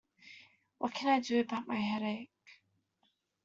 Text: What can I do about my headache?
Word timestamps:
What 0.79 0.95
can 0.95 1.09
I 1.09 1.19
do 1.19 1.39
about 1.39 1.67
my 1.67 1.75
headache? 1.75 2.29